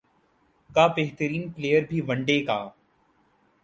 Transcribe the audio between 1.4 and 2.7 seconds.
player بھی one day کا